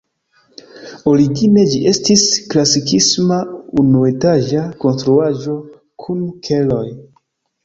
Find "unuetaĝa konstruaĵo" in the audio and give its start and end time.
3.83-5.61